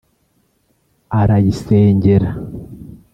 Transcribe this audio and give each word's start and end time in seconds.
arayisengera 1.19 2.29